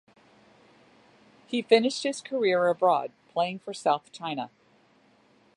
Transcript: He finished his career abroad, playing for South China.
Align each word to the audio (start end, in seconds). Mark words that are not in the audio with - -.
He 1.45 1.61
finished 1.61 2.01
his 2.01 2.21
career 2.21 2.65
abroad, 2.69 3.11
playing 3.29 3.59
for 3.59 3.71
South 3.71 4.11
China. 4.11 4.49